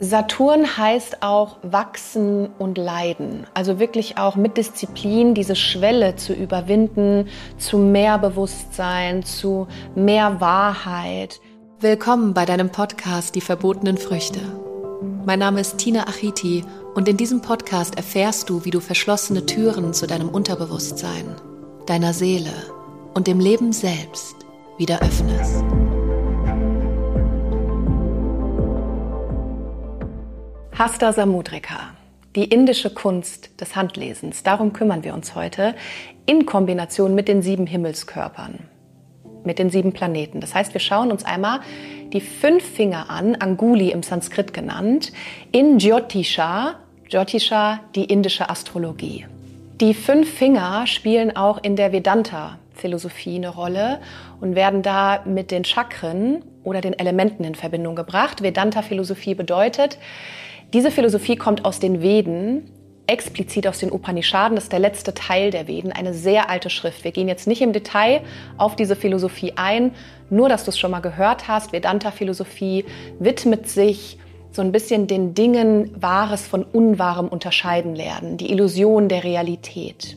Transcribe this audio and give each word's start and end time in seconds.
Saturn 0.00 0.76
heißt 0.76 1.24
auch 1.24 1.56
wachsen 1.62 2.50
und 2.58 2.78
leiden. 2.78 3.48
Also 3.54 3.80
wirklich 3.80 4.16
auch 4.16 4.36
mit 4.36 4.56
Disziplin 4.56 5.34
diese 5.34 5.56
Schwelle 5.56 6.14
zu 6.14 6.32
überwinden 6.32 7.28
zu 7.58 7.78
mehr 7.78 8.18
Bewusstsein, 8.18 9.24
zu 9.24 9.66
mehr 9.96 10.40
Wahrheit. 10.40 11.40
Willkommen 11.80 12.32
bei 12.32 12.44
deinem 12.44 12.70
Podcast 12.70 13.34
Die 13.34 13.40
verbotenen 13.40 13.98
Früchte. 13.98 14.40
Mein 15.26 15.40
Name 15.40 15.60
ist 15.60 15.78
Tina 15.78 16.06
Achiti 16.06 16.64
und 16.94 17.08
in 17.08 17.16
diesem 17.16 17.42
Podcast 17.42 17.96
erfährst 17.96 18.48
du, 18.48 18.64
wie 18.64 18.70
du 18.70 18.78
verschlossene 18.78 19.46
Türen 19.46 19.94
zu 19.94 20.06
deinem 20.06 20.28
Unterbewusstsein, 20.28 21.34
deiner 21.86 22.12
Seele 22.12 22.52
und 23.14 23.26
dem 23.26 23.40
Leben 23.40 23.72
selbst 23.72 24.36
wieder 24.78 25.02
öffnest. 25.02 25.64
Hasta 30.78 31.12
Samudrika, 31.12 31.90
die 32.36 32.44
indische 32.44 32.90
Kunst 32.90 33.60
des 33.60 33.74
Handlesens. 33.74 34.44
Darum 34.44 34.72
kümmern 34.72 35.02
wir 35.02 35.12
uns 35.12 35.34
heute 35.34 35.74
in 36.24 36.46
Kombination 36.46 37.16
mit 37.16 37.26
den 37.26 37.42
sieben 37.42 37.66
Himmelskörpern, 37.66 38.60
mit 39.42 39.58
den 39.58 39.70
sieben 39.70 39.92
Planeten. 39.92 40.40
Das 40.40 40.54
heißt, 40.54 40.74
wir 40.74 40.80
schauen 40.80 41.10
uns 41.10 41.24
einmal 41.24 41.62
die 42.12 42.20
fünf 42.20 42.62
Finger 42.62 43.10
an, 43.10 43.34
Anguli 43.34 43.90
im 43.90 44.04
Sanskrit 44.04 44.54
genannt, 44.54 45.10
in 45.50 45.80
Jyotisha, 45.80 46.76
Jyotisha, 47.08 47.80
die 47.96 48.04
indische 48.04 48.48
Astrologie. 48.48 49.26
Die 49.80 49.94
fünf 49.94 50.32
Finger 50.32 50.86
spielen 50.86 51.36
auch 51.36 51.60
in 51.60 51.74
der 51.74 51.90
Vedanta-Philosophie 51.90 53.34
eine 53.34 53.48
Rolle 53.48 53.98
und 54.40 54.54
werden 54.54 54.82
da 54.82 55.24
mit 55.24 55.50
den 55.50 55.64
Chakren 55.64 56.44
oder 56.62 56.80
den 56.80 56.96
Elementen 56.96 57.42
in 57.42 57.56
Verbindung 57.56 57.96
gebracht. 57.96 58.44
Vedanta-Philosophie 58.44 59.34
bedeutet, 59.34 59.98
diese 60.72 60.90
Philosophie 60.90 61.36
kommt 61.36 61.64
aus 61.64 61.80
den 61.80 62.02
Veden, 62.02 62.70
explizit 63.06 63.66
aus 63.66 63.78
den 63.78 63.90
Upanishaden. 63.90 64.54
Das 64.54 64.64
ist 64.64 64.72
der 64.72 64.78
letzte 64.78 65.14
Teil 65.14 65.50
der 65.50 65.66
Veden, 65.66 65.92
eine 65.92 66.12
sehr 66.12 66.50
alte 66.50 66.68
Schrift. 66.68 67.04
Wir 67.04 67.10
gehen 67.10 67.26
jetzt 67.26 67.46
nicht 67.46 67.62
im 67.62 67.72
Detail 67.72 68.20
auf 68.58 68.76
diese 68.76 68.96
Philosophie 68.96 69.54
ein, 69.56 69.92
nur 70.28 70.48
dass 70.48 70.64
du 70.64 70.70
es 70.70 70.78
schon 70.78 70.90
mal 70.90 71.00
gehört 71.00 71.48
hast. 71.48 71.72
Vedanta-Philosophie 71.72 72.84
widmet 73.18 73.68
sich 73.68 74.18
so 74.52 74.60
ein 74.60 74.72
bisschen 74.72 75.06
den 75.06 75.34
Dingen 75.34 75.90
Wahres 76.00 76.46
von 76.46 76.64
Unwahrem 76.64 77.28
unterscheiden 77.28 77.94
lernen, 77.94 78.36
die 78.36 78.50
Illusion 78.50 79.08
der 79.08 79.24
Realität. 79.24 80.16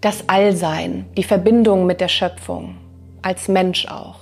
Das 0.00 0.28
Allsein, 0.28 1.06
die 1.16 1.22
Verbindung 1.22 1.84
mit 1.84 2.00
der 2.00 2.08
Schöpfung, 2.08 2.76
als 3.20 3.48
Mensch 3.48 3.86
auch. 3.86 4.16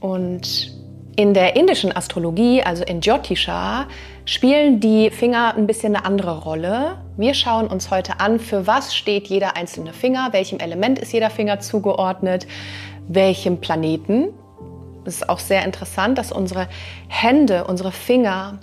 Und 0.00 0.72
in 1.16 1.34
der 1.34 1.56
indischen 1.56 1.94
Astrologie, 1.94 2.62
also 2.62 2.84
in 2.84 3.00
Jyotisha, 3.00 3.86
spielen 4.24 4.80
die 4.80 5.10
Finger 5.10 5.54
ein 5.56 5.66
bisschen 5.66 5.94
eine 5.94 6.04
andere 6.04 6.40
Rolle. 6.42 6.98
Wir 7.16 7.34
schauen 7.34 7.66
uns 7.66 7.90
heute 7.90 8.20
an, 8.20 8.38
für 8.38 8.66
was 8.66 8.94
steht 8.94 9.26
jeder 9.26 9.56
einzelne 9.56 9.92
Finger, 9.92 10.28
welchem 10.32 10.58
Element 10.58 10.98
ist 10.98 11.12
jeder 11.12 11.30
Finger 11.30 11.60
zugeordnet, 11.60 12.46
welchem 13.08 13.58
Planeten. 13.58 14.28
Es 15.04 15.16
ist 15.16 15.28
auch 15.28 15.40
sehr 15.40 15.64
interessant, 15.64 16.16
dass 16.16 16.32
unsere 16.32 16.68
Hände, 17.08 17.64
unsere 17.64 17.92
Finger 17.92 18.58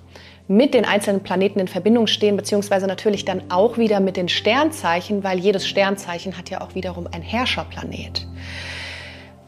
mit 0.48 0.74
den 0.74 0.86
einzelnen 0.86 1.22
Planeten 1.22 1.60
in 1.60 1.68
Verbindung 1.68 2.08
stehen, 2.08 2.36
beziehungsweise 2.36 2.88
natürlich 2.88 3.24
dann 3.24 3.44
auch 3.50 3.78
wieder 3.78 4.00
mit 4.00 4.18
den 4.18 4.30
Sternzeichen, 4.30 5.24
weil 5.24 5.38
jedes 5.38 5.68
Sternzeichen 5.68 6.38
hat 6.38 6.50
ja 6.50 6.62
auch 6.62 6.74
wiederum 6.74 7.08
ein 7.12 7.22
Herrscherplanet. 7.22 8.26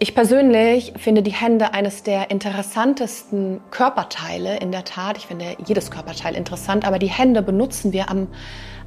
Ich 0.04 0.16
persönlich 0.16 0.94
finde 0.98 1.22
die 1.22 1.32
Hände 1.32 1.76
eines 1.76 2.02
der 2.02 2.32
interessantesten 2.32 3.62
Körperteile 3.70 4.58
in 4.58 4.72
der 4.72 4.84
Tat. 4.84 5.16
Ich 5.16 5.28
finde 5.28 5.46
jedes 5.64 5.92
Körperteil 5.92 6.34
interessant, 6.34 6.88
aber 6.88 6.98
die 6.98 7.12
Hände 7.12 7.44
benutzen 7.44 7.94
wir 7.94 8.10
am 8.10 8.28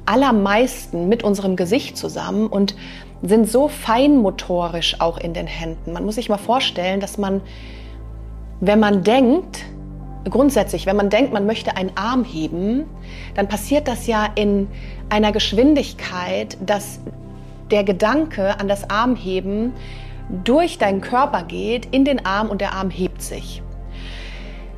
allermeisten 0.05 1.07
mit 1.07 1.23
unserem 1.23 1.55
Gesicht 1.55 1.95
zusammen 1.95 2.47
und 2.47 2.75
sind 3.21 3.49
so 3.49 3.69
feinmotorisch 3.69 4.99
auch 4.99 5.17
in 5.17 5.33
den 5.33 5.47
Händen. 5.47 5.93
Man 5.93 6.03
muss 6.03 6.15
sich 6.15 6.27
mal 6.27 6.35
vorstellen, 6.35 6.99
dass 6.99 7.17
man, 7.17 7.39
wenn 8.59 8.81
man 8.81 9.01
denkt, 9.05 9.63
grundsätzlich, 10.29 10.85
wenn 10.85 10.97
man 10.97 11.09
denkt, 11.09 11.31
man 11.31 11.45
möchte 11.45 11.77
einen 11.77 11.95
Arm 11.95 12.25
heben, 12.25 12.83
dann 13.35 13.47
passiert 13.47 13.87
das 13.87 14.05
ja 14.05 14.27
in 14.35 14.67
einer 15.07 15.31
Geschwindigkeit, 15.31 16.57
dass 16.65 16.99
der 17.71 17.85
Gedanke 17.85 18.59
an 18.59 18.67
das 18.67 18.89
Armheben 18.89 19.71
durch 20.43 20.77
deinen 20.77 21.01
Körper 21.01 21.43
geht, 21.43 21.87
in 21.93 22.05
den 22.05 22.25
Arm 22.25 22.49
und 22.49 22.61
der 22.61 22.73
Arm 22.73 22.89
hebt 22.89 23.21
sich. 23.21 23.61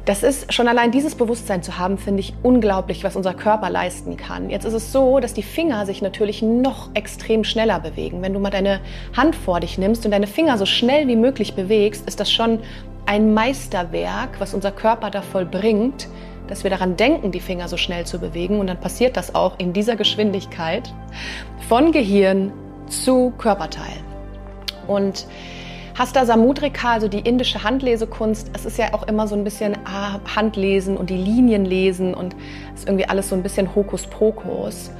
Das 0.08 0.24
ist 0.24 0.54
schon 0.54 0.70
allein 0.70 0.92
dieses 0.92 1.16
Bewusstsein 1.16 1.62
zu 1.62 1.78
haben, 1.78 1.98
finde 1.98 2.22
ich 2.22 2.34
unglaublich, 2.42 3.04
was 3.04 3.18
unser 3.18 3.34
Körper 3.34 3.70
leisten 3.70 4.16
kann. 4.16 4.50
Jetzt 4.50 4.64
ist 4.64 4.72
es 4.74 4.94
so, 4.94 5.20
dass 5.20 5.34
die 5.34 5.44
Finger 5.44 5.86
sich 5.86 6.02
natürlich 6.02 6.42
noch 6.42 6.90
extrem 6.94 7.44
schneller 7.44 7.82
bewegen. 7.82 8.22
Wenn 8.22 8.32
du 8.32 8.40
mal 8.40 8.50
deine 8.50 8.80
Hand 9.18 9.36
vor 9.36 9.60
dich 9.60 9.78
nimmst 9.78 10.06
und 10.06 10.12
deine 10.12 10.28
Finger 10.28 10.58
so 10.58 10.66
schnell 10.66 11.10
wie 11.10 11.18
möglich 11.18 11.56
bewegst, 11.56 12.08
ist 12.08 12.22
das 12.22 12.32
schon 12.32 12.60
ein 13.06 13.34
Meisterwerk, 13.34 14.40
was 14.40 14.54
unser 14.54 14.72
Körper 14.72 15.10
da 15.10 15.22
vollbringt, 15.22 16.08
dass 16.48 16.64
wir 16.64 16.72
daran 16.72 16.96
denken, 16.96 17.34
die 17.34 17.42
Finger 17.42 17.68
so 17.68 17.76
schnell 17.76 18.06
zu 18.06 18.18
bewegen. 18.18 18.62
Und 18.62 18.68
dann 18.68 18.80
passiert 18.80 19.18
das 19.18 19.36
auch 19.36 19.60
in 19.60 19.74
dieser 19.74 19.98
Geschwindigkeit 19.98 20.94
von 21.68 21.92
Gehirn 21.92 22.54
zu 22.88 23.34
Körperteil. 23.38 23.98
Und 24.88 25.28
Hasta 25.98 26.26
Samudrika, 26.26 26.94
also 26.94 27.08
die 27.08 27.20
indische 27.20 27.64
Handlesekunst, 27.64 28.52
es 28.54 28.66
ist 28.66 28.78
ja 28.78 28.94
auch 28.94 29.08
immer 29.08 29.28
so 29.28 29.36
ein 29.36 29.44
bisschen 29.44 29.76
ah, 29.86 30.20
Handlesen 30.36 30.96
und 30.96 31.10
die 31.10 31.18
Linien 31.18 31.66
lesen 31.66 32.14
und 32.14 32.36
ist 32.76 32.88
irgendwie 32.88 33.06
alles 33.06 33.30
so 33.30 33.36
ein 33.36 33.42
bisschen 33.42 33.74
Hokuspokus. 33.74 34.92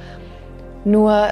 Nur 0.84 1.28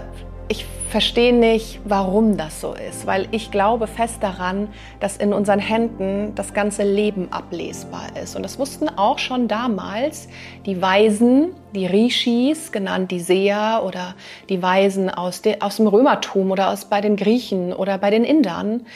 ich 0.48 0.64
verstehe 0.88 1.34
nicht, 1.34 1.80
warum 1.84 2.36
das 2.36 2.60
so 2.60 2.74
ist, 2.74 3.06
weil 3.06 3.26
ich 3.32 3.50
glaube 3.50 3.86
fest 3.86 4.22
daran, 4.22 4.68
dass 5.00 5.16
in 5.16 5.32
unseren 5.32 5.58
Händen 5.58 6.34
das 6.34 6.54
ganze 6.54 6.84
Leben 6.84 7.32
ablesbar 7.32 8.16
ist. 8.22 8.36
Und 8.36 8.44
das 8.44 8.58
wussten 8.58 8.88
auch 8.88 9.18
schon 9.18 9.48
damals 9.48 10.28
die 10.64 10.80
Weisen, 10.80 11.48
die 11.74 11.86
Rishis, 11.86 12.70
genannt 12.70 13.10
die 13.10 13.20
Seher 13.20 13.82
oder 13.84 14.14
die 14.48 14.62
Weisen 14.62 15.10
aus, 15.10 15.42
de, 15.42 15.60
aus 15.60 15.76
dem 15.76 15.88
Römertum 15.88 16.50
oder 16.52 16.70
aus, 16.70 16.84
bei 16.84 17.00
den 17.00 17.16
Griechen 17.16 17.72
oder 17.72 17.98
bei 17.98 18.10
den 18.10 18.24
Indern, 18.24 18.86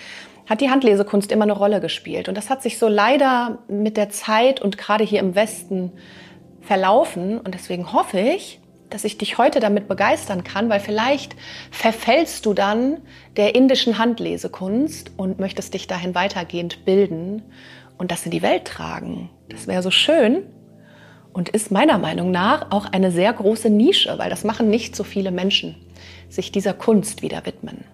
hat 0.49 0.61
die 0.61 0.71
Handlesekunst 0.71 1.31
immer 1.33 1.45
eine 1.45 1.53
Rolle 1.53 1.81
gespielt. 1.81 2.29
Und 2.29 2.37
das 2.37 2.51
hat 2.51 2.63
sich 2.63 2.79
so 2.79 2.89
leider 2.89 3.59
mit 3.69 3.97
der 3.97 4.11
Zeit 4.11 4.61
und 4.61 4.79
gerade 4.79 5.05
hier 5.05 5.21
im 5.21 5.35
Westen 5.35 5.93
verlaufen. 6.61 7.39
Und 7.39 7.55
deswegen 7.55 7.93
hoffe 7.93 8.21
ich, 8.21 8.60
dass 8.91 9.05
ich 9.05 9.19
dich 9.19 9.39
heute 9.39 9.61
damit 9.61 9.89
begeistern 9.89 10.45
kann, 10.45 10.69
weil 10.69 10.81
vielleicht 10.81 11.37
verfällst 11.71 12.45
du 12.47 12.55
dann 12.55 12.99
der 13.37 13.55
indischen 13.55 13.99
Handlesekunst 13.99 15.13
und 15.17 15.39
möchtest 15.39 15.75
dich 15.75 15.87
dahin 15.87 16.15
weitergehend 16.15 16.85
bilden 16.85 17.43
und 17.99 18.11
das 18.11 18.25
in 18.25 18.31
die 18.31 18.43
Welt 18.43 18.65
tragen. 18.65 19.31
Das 19.49 19.67
wäre 19.67 19.83
so 19.83 19.91
schön 19.91 20.43
und 21.33 21.49
ist 21.49 21.71
meiner 21.71 21.99
Meinung 21.99 22.31
nach 22.31 22.71
auch 22.71 22.87
eine 22.87 23.11
sehr 23.11 23.33
große 23.33 23.71
Nische, 23.71 24.19
weil 24.19 24.31
das 24.31 24.45
machen 24.45 24.69
nicht 24.69 24.97
so 24.97 25.05
viele 25.05 25.31
Menschen, 25.31 25.77
sich 26.29 26.53
dieser 26.53 26.75
Kunst 26.75 27.23
wieder 27.23 27.47
widmen. 27.47 27.85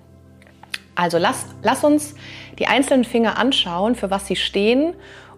Also 0.94 1.18
lass, 1.18 1.46
lass 1.62 1.84
uns 1.84 2.14
die 2.58 2.66
einzelnen 2.66 3.04
Finger 3.04 3.38
anschauen, 3.38 3.94
für 3.94 4.10
was 4.10 4.26
sie 4.26 4.36
stehen 4.36 4.94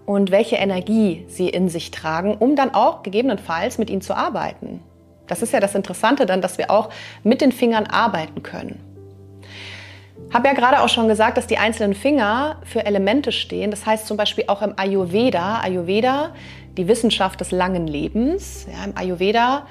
und 0.06 0.30
welche 0.30 0.56
Energie 0.56 1.26
sie 1.28 1.48
in 1.48 1.68
sich 1.68 1.90
tragen, 1.90 2.36
um 2.36 2.54
dann 2.54 2.72
auch 2.72 3.02
gegebenenfalls 3.02 3.76
mit 3.76 3.90
ihnen 3.90 4.00
zu 4.00 4.16
arbeiten. 4.16 4.80
Das 5.28 5.42
ist 5.42 5.52
ja 5.52 5.60
das 5.60 5.74
Interessante 5.74 6.26
dann, 6.26 6.40
dass 6.40 6.58
wir 6.58 6.70
auch 6.70 6.90
mit 7.22 7.40
den 7.40 7.52
Fingern 7.52 7.86
arbeiten 7.86 8.42
können. 8.42 8.80
Habe 10.32 10.48
ja 10.48 10.54
gerade 10.54 10.82
auch 10.82 10.88
schon 10.88 11.08
gesagt, 11.08 11.38
dass 11.38 11.46
die 11.46 11.56
einzelnen 11.56 11.94
Finger 11.94 12.56
für 12.64 12.84
Elemente 12.84 13.32
stehen. 13.32 13.70
Das 13.70 13.86
heißt 13.86 14.06
zum 14.06 14.16
Beispiel 14.16 14.44
auch 14.48 14.60
im 14.60 14.74
Ayurveda, 14.76 15.60
Ayurveda, 15.60 16.34
die 16.76 16.86
Wissenschaft 16.86 17.40
des 17.40 17.50
langen 17.50 17.86
Lebens, 17.86 18.66
ja, 18.70 18.84
im 18.84 18.96
Ayurveda 18.96 19.66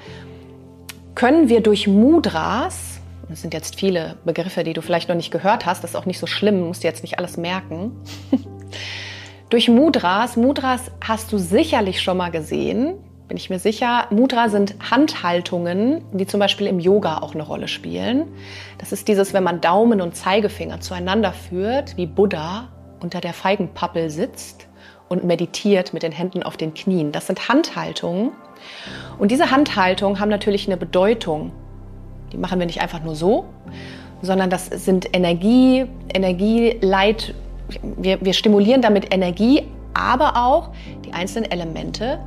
können 1.14 1.48
wir 1.48 1.62
durch 1.62 1.86
Mudras, 1.88 3.00
das 3.28 3.40
sind 3.40 3.54
jetzt 3.54 3.78
viele 3.78 4.16
Begriffe, 4.24 4.62
die 4.62 4.72
du 4.72 4.82
vielleicht 4.82 5.08
noch 5.08 5.16
nicht 5.16 5.30
gehört 5.30 5.66
hast, 5.66 5.82
das 5.82 5.90
ist 5.90 5.96
auch 5.96 6.06
nicht 6.06 6.18
so 6.18 6.26
schlimm, 6.26 6.66
musst 6.66 6.84
du 6.84 6.88
jetzt 6.88 7.02
nicht 7.02 7.18
alles 7.18 7.36
merken. 7.36 7.92
durch 9.50 9.68
Mudras, 9.68 10.36
Mudras 10.36 10.90
hast 11.00 11.32
du 11.32 11.38
sicherlich 11.38 12.02
schon 12.02 12.16
mal 12.16 12.30
gesehen, 12.30 12.94
bin 13.28 13.36
ich 13.36 13.50
mir 13.50 13.58
sicher. 13.58 14.06
Mudra 14.10 14.48
sind 14.48 14.74
Handhaltungen, 14.90 16.02
die 16.12 16.26
zum 16.26 16.40
Beispiel 16.40 16.66
im 16.66 16.80
Yoga 16.80 17.18
auch 17.18 17.34
eine 17.34 17.42
Rolle 17.42 17.68
spielen. 17.68 18.26
Das 18.78 18.90
ist 18.90 19.06
dieses, 19.06 19.34
wenn 19.34 19.44
man 19.44 19.60
Daumen 19.60 20.00
und 20.00 20.16
Zeigefinger 20.16 20.80
zueinander 20.80 21.32
führt, 21.32 21.96
wie 21.98 22.06
Buddha 22.06 22.68
unter 23.00 23.20
der 23.20 23.34
Feigenpappel 23.34 24.08
sitzt 24.08 24.66
und 25.08 25.24
meditiert 25.24 25.92
mit 25.92 26.02
den 26.02 26.12
Händen 26.12 26.42
auf 26.42 26.56
den 26.56 26.72
Knien. 26.74 27.12
Das 27.12 27.26
sind 27.26 27.48
Handhaltungen. 27.48 28.32
Und 29.18 29.30
diese 29.30 29.50
Handhaltungen 29.50 30.20
haben 30.20 30.30
natürlich 30.30 30.66
eine 30.66 30.78
Bedeutung. 30.78 31.52
Die 32.32 32.38
machen 32.38 32.58
wir 32.58 32.66
nicht 32.66 32.80
einfach 32.80 33.02
nur 33.02 33.14
so, 33.14 33.44
sondern 34.22 34.48
das 34.48 34.66
sind 34.66 35.14
Energie, 35.14 35.86
Energieleit. 36.12 37.34
Wir, 37.82 38.20
wir 38.22 38.32
stimulieren 38.32 38.80
damit 38.80 39.14
Energie, 39.14 39.64
aber 39.92 40.36
auch 40.36 40.70
die 41.04 41.12
einzelnen 41.12 41.50
Elemente 41.50 42.18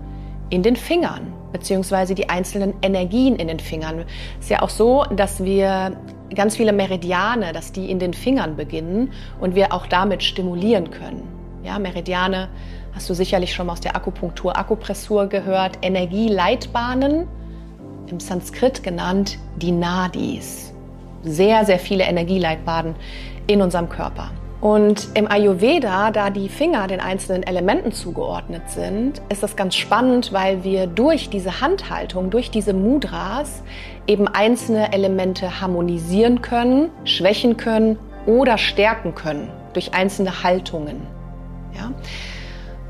in 0.51 0.61
den 0.61 0.75
Fingern, 0.75 1.33
beziehungsweise 1.51 2.13
die 2.13 2.29
einzelnen 2.29 2.75
Energien 2.83 3.37
in 3.37 3.47
den 3.47 3.59
Fingern. 3.59 4.05
Es 4.37 4.45
ist 4.45 4.49
ja 4.49 4.61
auch 4.61 4.69
so, 4.69 5.05
dass 5.15 5.43
wir 5.43 5.97
ganz 6.35 6.57
viele 6.57 6.73
Meridiane, 6.73 7.53
dass 7.53 7.71
die 7.71 7.89
in 7.89 7.97
den 7.97 8.13
Fingern 8.13 8.55
beginnen 8.55 9.11
und 9.39 9.55
wir 9.55 9.73
auch 9.73 9.87
damit 9.87 10.21
stimulieren 10.21 10.91
können. 10.91 11.23
Ja, 11.63 11.79
Meridiane 11.79 12.49
hast 12.93 13.09
du 13.09 13.13
sicherlich 13.13 13.53
schon 13.53 13.67
mal 13.67 13.73
aus 13.73 13.81
der 13.81 13.95
Akupunktur, 13.95 14.57
Akupressur 14.57 15.27
gehört, 15.27 15.79
Energieleitbahnen, 15.81 17.27
im 18.07 18.19
Sanskrit 18.19 18.83
genannt 18.83 19.39
die 19.55 19.71
Nadis. 19.71 20.73
Sehr, 21.23 21.65
sehr 21.65 21.79
viele 21.79 22.03
Energieleitbahnen 22.03 22.95
in 23.47 23.61
unserem 23.61 23.87
Körper. 23.87 24.31
Und 24.61 25.09
im 25.15 25.29
Ayurveda, 25.29 26.11
da 26.11 26.29
die 26.29 26.47
Finger 26.47 26.85
den 26.85 26.99
einzelnen 26.99 27.41
Elementen 27.41 27.91
zugeordnet 27.91 28.69
sind, 28.69 29.19
ist 29.29 29.41
das 29.41 29.55
ganz 29.55 29.75
spannend, 29.75 30.31
weil 30.33 30.63
wir 30.63 30.85
durch 30.85 31.31
diese 31.31 31.61
Handhaltung, 31.61 32.29
durch 32.29 32.51
diese 32.51 32.73
Mudras 32.73 33.63
eben 34.05 34.27
einzelne 34.27 34.93
Elemente 34.93 35.59
harmonisieren 35.61 36.43
können, 36.43 36.91
schwächen 37.05 37.57
können 37.57 37.97
oder 38.27 38.59
stärken 38.59 39.15
können 39.15 39.49
durch 39.73 39.95
einzelne 39.95 40.43
Haltungen. 40.43 41.01
Ja? 41.75 41.91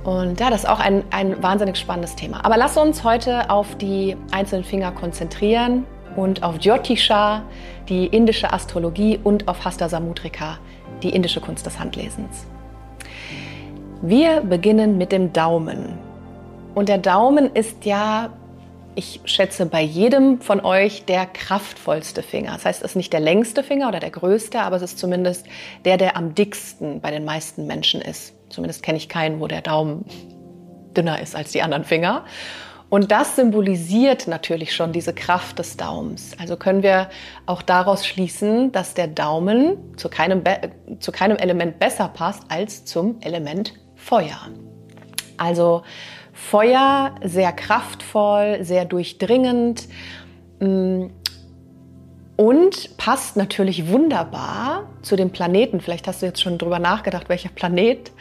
Und 0.03 0.41
ja, 0.41 0.49
das 0.49 0.63
ist 0.63 0.69
auch 0.69 0.79
ein, 0.81 1.03
ein 1.11 1.41
wahnsinnig 1.41 1.77
spannendes 1.77 2.17
Thema. 2.17 2.43
Aber 2.43 2.57
lass 2.57 2.75
uns 2.75 3.05
heute 3.05 3.49
auf 3.49 3.77
die 3.77 4.17
einzelnen 4.31 4.65
Finger 4.65 4.91
konzentrieren 4.91 5.85
und 6.17 6.43
auf 6.43 6.57
Jyotisha, 6.59 7.43
die 7.87 8.07
indische 8.07 8.51
Astrologie 8.51 9.19
und 9.23 9.47
auf 9.47 9.63
Hasta 9.63 9.87
Samutrika, 9.87 10.57
die 11.03 11.09
indische 11.09 11.41
Kunst 11.41 11.65
des 11.65 11.79
Handlesens. 11.79 12.45
Wir 14.01 14.41
beginnen 14.41 14.97
mit 14.97 15.11
dem 15.11 15.31
Daumen. 15.31 15.99
Und 16.73 16.89
der 16.89 16.97
Daumen 16.97 17.53
ist 17.53 17.85
ja, 17.85 18.31
ich 18.95 19.21
schätze, 19.25 19.65
bei 19.65 19.81
jedem 19.81 20.41
von 20.41 20.61
euch 20.61 21.05
der 21.05 21.25
kraftvollste 21.25 22.23
Finger. 22.23 22.53
Das 22.53 22.65
heißt, 22.65 22.81
es 22.81 22.91
ist 22.91 22.95
nicht 22.95 23.13
der 23.13 23.19
längste 23.19 23.61
Finger 23.61 23.89
oder 23.89 23.99
der 23.99 24.09
größte, 24.09 24.59
aber 24.61 24.77
es 24.77 24.81
ist 24.81 24.97
zumindest 24.97 25.45
der, 25.85 25.97
der 25.97 26.17
am 26.17 26.33
dicksten 26.33 27.01
bei 27.01 27.11
den 27.11 27.25
meisten 27.25 27.67
Menschen 27.67 28.01
ist. 28.01 28.33
Zumindest 28.49 28.81
kenne 28.83 28.97
ich 28.97 29.07
keinen, 29.07 29.39
wo 29.39 29.47
der 29.47 29.61
Daumen 29.61 30.05
dünner 30.97 31.21
ist 31.21 31.35
als 31.35 31.51
die 31.51 31.61
anderen 31.61 31.83
Finger. 31.83 32.25
Und 32.91 33.09
das 33.09 33.37
symbolisiert 33.37 34.27
natürlich 34.27 34.75
schon 34.75 34.91
diese 34.91 35.13
Kraft 35.13 35.59
des 35.59 35.77
Daumens. 35.77 36.35
Also 36.37 36.57
können 36.57 36.83
wir 36.83 37.09
auch 37.45 37.61
daraus 37.61 38.05
schließen, 38.05 38.73
dass 38.73 38.93
der 38.93 39.07
Daumen 39.07 39.77
zu 39.95 40.09
keinem, 40.09 40.43
zu 40.99 41.13
keinem 41.13 41.37
Element 41.37 41.79
besser 41.79 42.09
passt 42.09 42.43
als 42.49 42.83
zum 42.83 43.21
Element 43.21 43.75
Feuer. 43.95 44.49
Also 45.37 45.83
Feuer 46.33 47.15
sehr 47.23 47.53
kraftvoll, 47.53 48.57
sehr 48.61 48.83
durchdringend 48.83 49.87
mm, 50.59 51.05
und 52.35 52.97
passt 52.97 53.37
natürlich 53.37 53.87
wunderbar 53.87 54.89
zu 55.01 55.15
dem 55.15 55.29
Planeten. 55.29 55.79
Vielleicht 55.79 56.07
hast 56.07 56.23
du 56.23 56.25
jetzt 56.25 56.41
schon 56.41 56.57
drüber 56.57 56.79
nachgedacht, 56.79 57.29
welcher 57.29 57.49
Planet 57.49 58.11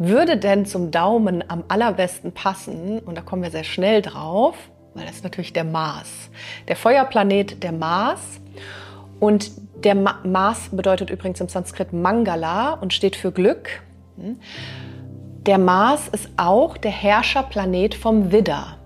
würde 0.00 0.38
denn 0.38 0.64
zum 0.64 0.90
Daumen 0.90 1.44
am 1.48 1.62
allerbesten 1.68 2.32
passen, 2.32 3.00
und 3.00 3.18
da 3.18 3.20
kommen 3.20 3.42
wir 3.42 3.50
sehr 3.50 3.64
schnell 3.64 4.00
drauf, 4.00 4.56
weil 4.94 5.04
das 5.04 5.16
ist 5.16 5.24
natürlich 5.24 5.52
der 5.52 5.64
Mars. 5.64 6.30
Der 6.68 6.74
Feuerplanet, 6.74 7.62
der 7.62 7.72
Mars. 7.72 8.40
Und 9.20 9.52
der 9.84 9.94
Ma 9.94 10.18
Mars 10.24 10.70
bedeutet 10.72 11.10
übrigens 11.10 11.40
im 11.40 11.48
Sanskrit 11.48 11.92
Mangala 11.92 12.72
und 12.72 12.94
steht 12.94 13.14
für 13.14 13.30
Glück. 13.30 13.82
Der 15.46 15.58
Mars 15.58 16.08
ist 16.08 16.30
auch 16.36 16.78
der 16.78 16.90
Herrscherplanet 16.90 17.94
vom 17.94 18.32
Widder. 18.32 18.78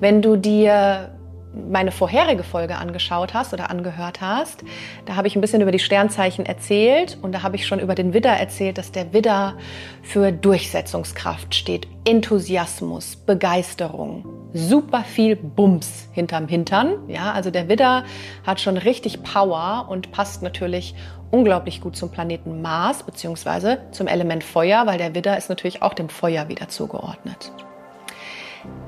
Wenn 0.00 0.20
du 0.20 0.36
dir 0.36 1.10
meine 1.52 1.90
vorherige 1.92 2.42
Folge 2.42 2.76
angeschaut 2.76 3.34
hast 3.34 3.52
oder 3.52 3.70
angehört 3.70 4.20
hast, 4.20 4.62
da 5.06 5.16
habe 5.16 5.28
ich 5.28 5.36
ein 5.36 5.40
bisschen 5.40 5.62
über 5.62 5.72
die 5.72 5.78
Sternzeichen 5.78 6.46
erzählt 6.46 7.18
und 7.22 7.32
da 7.32 7.42
habe 7.42 7.56
ich 7.56 7.66
schon 7.66 7.80
über 7.80 7.94
den 7.94 8.14
Widder 8.14 8.32
erzählt, 8.32 8.78
dass 8.78 8.92
der 8.92 9.12
Widder 9.12 9.54
für 10.02 10.32
Durchsetzungskraft 10.32 11.54
steht, 11.54 11.88
Enthusiasmus, 12.04 13.16
Begeisterung, 13.16 14.24
super 14.52 15.04
viel 15.04 15.36
Bums 15.36 16.08
hinterm 16.12 16.48
Hintern. 16.48 17.08
Ja, 17.08 17.32
also 17.32 17.50
der 17.50 17.68
Widder 17.68 18.04
hat 18.46 18.60
schon 18.60 18.76
richtig 18.76 19.22
Power 19.22 19.86
und 19.88 20.12
passt 20.12 20.42
natürlich 20.42 20.94
unglaublich 21.30 21.80
gut 21.80 21.96
zum 21.96 22.10
Planeten 22.10 22.62
Mars 22.62 23.02
beziehungsweise 23.02 23.78
zum 23.92 24.06
Element 24.06 24.42
Feuer, 24.42 24.86
weil 24.86 24.98
der 24.98 25.14
Widder 25.14 25.36
ist 25.36 25.48
natürlich 25.48 25.82
auch 25.82 25.94
dem 25.94 26.08
Feuer 26.08 26.48
wieder 26.48 26.68
zugeordnet. 26.68 27.52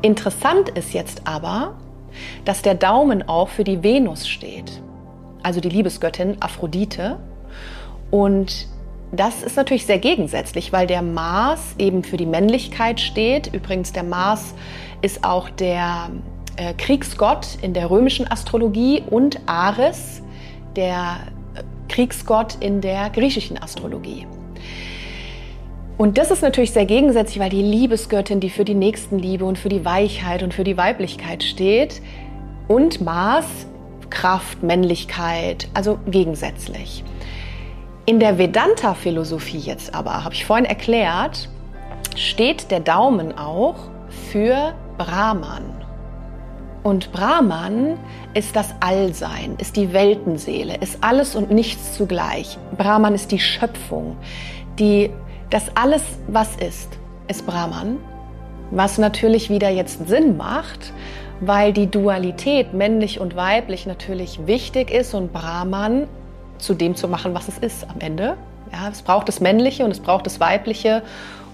Interessant 0.03 0.69
ist 0.71 0.93
jetzt 0.93 1.27
aber, 1.27 1.77
dass 2.45 2.63
der 2.63 2.75
Daumen 2.75 3.29
auch 3.29 3.49
für 3.49 3.65
die 3.65 3.83
Venus 3.83 4.29
steht, 4.29 4.81
also 5.43 5.61
die 5.61 5.69
Liebesgöttin 5.69 6.37
Aphrodite. 6.41 7.19
Und 8.11 8.69
das 9.13 9.43
ist 9.43 9.57
natürlich 9.57 9.87
sehr 9.87 9.99
gegensätzlich, 9.99 10.73
weil 10.73 10.87
der 10.87 11.03
Mars 11.03 11.75
eben 11.79 12.03
für 12.03 12.17
die 12.17 12.27
Männlichkeit 12.27 13.01
steht. 13.01 13.53
Übrigens, 13.53 13.93
der 13.93 14.05
Mars 14.05 14.55
ist 15.03 15.25
auch 15.25 15.51
der 15.51 16.11
äh, 16.57 16.75
Kriegsgott 16.75 17.59
in 17.61 17.75
der 17.75 17.91
römischen 17.91 18.31
Astrologie 18.31 19.03
und 19.09 19.41
Ares, 19.47 20.23
der 20.77 21.19
äh, 21.55 21.63
Kriegsgott 21.89 22.57
in 22.61 22.81
der 22.81 23.11
griechischen 23.11 23.61
Astrologie. 23.63 24.27
Und 26.03 26.19
das 26.19 26.33
ist 26.33 26.43
natürlich 26.43 26.73
sehr 26.73 26.85
gegensätzlich, 26.85 27.39
weil 27.39 27.49
die 27.49 27.63
Liebesgöttin, 27.63 28.41
die 28.41 28.51
für 28.51 28.65
die 28.65 28.75
Nächstenliebe 28.75 29.45
und 29.45 29.57
für 29.57 29.69
die 29.69 29.85
Weichheit 29.85 30.43
und 30.43 30.53
für 30.53 30.65
die 30.65 30.77
Weiblichkeit 30.77 31.45
steht, 31.45 32.03
und 32.67 33.01
Mars, 33.03 33.47
Kraft, 34.11 34.65
Männlichkeit, 34.65 35.69
also 35.75 36.01
gegensätzlich. 36.09 37.05
In 38.05 38.19
der 38.19 38.37
Vedanta-Philosophie 38.37 39.59
jetzt 39.59 39.95
aber, 39.95 40.25
habe 40.25 40.35
ich 40.35 40.45
vorhin 40.45 40.65
erklärt, 40.65 41.49
steht 42.17 42.73
der 42.73 42.81
Daumen 42.81 43.39
auch 43.39 43.77
für 44.33 44.75
Brahman. 44.99 45.63
Und 46.83 47.13
Brahman 47.13 47.97
ist 48.35 48.57
das 48.57 48.75
Allsein, 48.81 49.55
ist 49.61 49.77
die 49.77 49.93
Weltenseele, 49.93 50.79
ist 50.81 50.99
alles 51.01 51.37
und 51.37 51.53
nichts 51.53 51.95
zugleich. 51.95 52.59
Brahman 52.77 53.15
ist 53.15 53.31
die 53.31 53.39
Schöpfung, 53.39 54.17
die 54.81 55.13
das 55.53 55.65
alles, 55.77 56.03
was 56.29 56.57
ist, 56.57 56.89
ist 57.29 57.47
Brahman, 57.47 57.99
was 58.71 58.97
natürlich 58.97 59.51
wieder 59.51 59.69
jetzt 59.69 60.09
Sinn 60.09 60.39
macht, 60.39 60.95
weil 61.41 61.75
die 61.75 61.89
Dualität 61.89 62.73
männlich 62.73 63.21
und 63.21 63.37
weiblich 63.37 63.85
natürlich 63.85 64.47
wichtig 64.47 64.91
ist 64.91 65.13
und 65.13 65.33
Brahman 65.33 66.09
zu 66.57 66.73
dem 66.73 66.95
zu 66.95 67.07
machen, 67.07 67.35
was 67.35 67.49
es 67.49 67.59
ist 67.59 67.85
am 67.91 68.01
Ende. 68.01 68.39
Ja, 68.73 68.89
es 68.91 69.03
braucht 69.03 69.29
das 69.29 69.41
Männliche 69.41 69.85
und 69.85 69.91
es 69.91 70.01
braucht 70.01 70.25
das 70.25 70.41
Weibliche, 70.41 71.03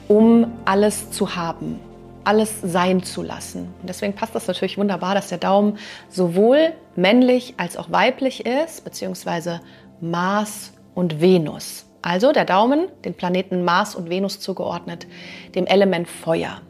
um 0.06 0.52
alles 0.64 1.10
zu 1.10 1.34
haben, 1.34 1.80
alles 2.22 2.60
sein 2.62 3.02
zu 3.02 3.22
lassen. 3.22 3.74
Und 3.80 3.88
deswegen 3.88 4.12
passt 4.12 4.36
das 4.36 4.46
natürlich 4.46 4.78
wunderbar, 4.78 5.16
dass 5.16 5.28
der 5.28 5.38
Daumen 5.38 5.76
sowohl 6.08 6.72
männlich 6.94 7.54
als 7.56 7.76
auch 7.76 7.90
weiblich 7.90 8.46
ist, 8.46 8.84
beziehungsweise 8.84 9.60
Mars 10.00 10.72
und 10.94 11.20
Venus. 11.20 11.87
Also 12.02 12.32
der 12.32 12.44
Daumen, 12.44 12.88
den 13.04 13.14
Planeten 13.14 13.64
Mars 13.64 13.94
und 13.94 14.08
Venus 14.10 14.40
zugeordnet, 14.40 15.06
dem 15.54 15.66
Element 15.66 16.08
Feuer. 16.08 16.60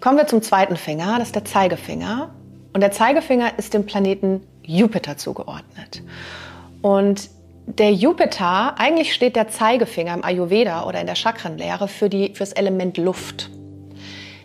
Kommen 0.00 0.18
wir 0.18 0.26
zum 0.26 0.42
zweiten 0.42 0.76
Finger, 0.76 1.18
das 1.18 1.28
ist 1.28 1.34
der 1.34 1.44
Zeigefinger. 1.44 2.34
Und 2.72 2.80
der 2.80 2.90
Zeigefinger 2.90 3.58
ist 3.58 3.72
dem 3.72 3.86
Planeten 3.86 4.46
Jupiter 4.62 5.16
zugeordnet. 5.16 6.02
Und 6.82 7.30
der 7.66 7.92
Jupiter, 7.92 8.78
eigentlich 8.78 9.14
steht 9.14 9.36
der 9.36 9.48
Zeigefinger 9.48 10.14
im 10.14 10.24
Ayurveda 10.24 10.84
oder 10.84 11.00
in 11.00 11.06
der 11.06 11.14
Chakrenlehre 11.14 11.88
für, 11.88 12.10
die, 12.10 12.34
für 12.34 12.40
das 12.40 12.52
Element 12.52 12.98
Luft. 12.98 13.50